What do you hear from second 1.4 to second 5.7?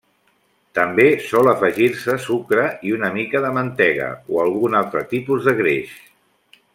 afegir-se sucre i una mica de mantega o algun altre tipus de